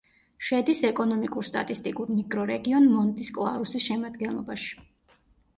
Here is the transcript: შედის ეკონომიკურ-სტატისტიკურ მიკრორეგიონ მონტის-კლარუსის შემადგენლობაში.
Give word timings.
შედის 0.45 0.79
ეკონომიკურ-სტატისტიკურ 0.87 2.09
მიკრორეგიონ 2.21 2.87
მონტის-კლარუსის 2.95 3.87
შემადგენლობაში. 3.91 4.77